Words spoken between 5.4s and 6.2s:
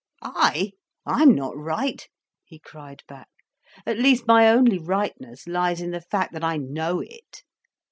lies in the